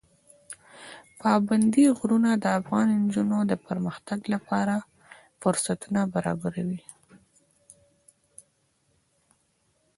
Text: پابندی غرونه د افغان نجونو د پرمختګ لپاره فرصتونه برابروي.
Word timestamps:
پابندی 1.21 1.85
غرونه 1.99 2.31
د 2.43 2.45
افغان 2.59 2.87
نجونو 3.03 3.39
د 3.51 3.53
پرمختګ 3.67 4.19
لپاره 4.33 4.75
فرصتونه 5.41 6.01
برابروي. 6.13 6.81